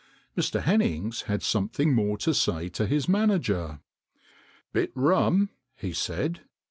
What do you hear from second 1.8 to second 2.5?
more to